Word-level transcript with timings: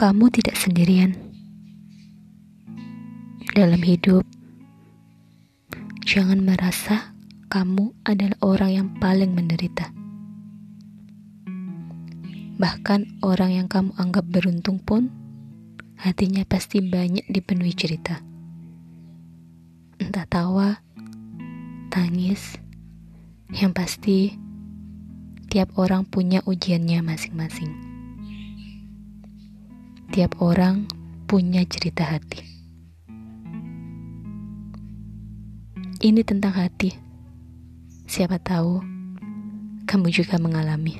kamu 0.00 0.32
tidak 0.32 0.56
sendirian 0.56 1.12
dalam 3.52 3.84
hidup. 3.84 4.24
Jangan 6.08 6.40
merasa 6.40 7.12
kamu 7.52 7.92
adalah 8.08 8.40
orang 8.40 8.70
yang 8.72 8.88
paling 8.96 9.36
menderita. 9.36 9.92
Bahkan 12.56 13.20
orang 13.20 13.60
yang 13.60 13.68
kamu 13.68 13.92
anggap 14.00 14.24
beruntung 14.24 14.80
pun 14.80 15.12
hatinya 16.00 16.48
pasti 16.48 16.80
banyak 16.80 17.28
dipenuhi 17.28 17.76
cerita. 17.76 18.24
Entah 20.00 20.24
tawa, 20.24 20.80
tangis, 21.92 22.56
yang 23.52 23.76
pasti 23.76 24.32
tiap 25.52 25.76
orang 25.76 26.08
punya 26.08 26.40
ujiannya 26.48 27.04
masing-masing. 27.04 27.89
Tiap 30.10 30.42
orang 30.42 30.90
punya 31.30 31.62
cerita 31.70 32.02
hati. 32.02 32.42
Ini 36.02 36.26
tentang 36.26 36.50
hati. 36.50 36.90
Siapa 38.10 38.42
tahu 38.42 38.82
kamu 39.86 40.10
juga 40.10 40.34
mengalami. 40.42 40.98